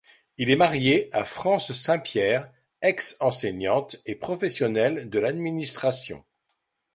Il 0.39 0.49
est 0.49 0.55
marié 0.55 1.13
à 1.15 1.25
France 1.25 1.73
Saint-Pierre, 1.73 2.51
ex-enseignante 2.81 3.97
et 4.07 4.15
professionnelle 4.15 5.11
de 5.11 5.19
l'administration. 5.19 6.25